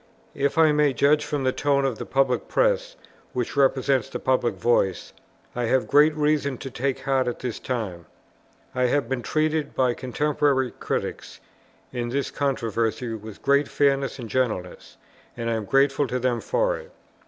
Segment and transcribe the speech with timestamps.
[0.33, 2.95] If I may judge from the tone of the public press,
[3.33, 5.13] which represents the public voice,
[5.55, 8.07] I have great reason to take heart at this time.
[8.73, 11.39] I have been treated by contemporary critics
[11.93, 14.97] in this controversy with great fairness and gentleness,
[15.37, 16.91] and I am grateful to them for it.